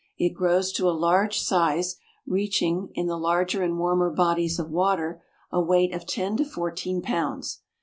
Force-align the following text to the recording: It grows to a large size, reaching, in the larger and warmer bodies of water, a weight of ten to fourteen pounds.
It 0.17 0.29
grows 0.33 0.71
to 0.71 0.89
a 0.89 0.97
large 0.99 1.39
size, 1.41 1.97
reaching, 2.25 2.89
in 2.95 3.05
the 3.05 3.19
larger 3.19 3.61
and 3.61 3.77
warmer 3.77 4.09
bodies 4.09 4.57
of 4.57 4.71
water, 4.71 5.21
a 5.51 5.61
weight 5.61 5.93
of 5.93 6.07
ten 6.07 6.35
to 6.37 6.43
fourteen 6.43 7.03
pounds. 7.03 7.59